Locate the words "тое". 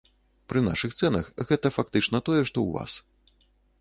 2.31-2.41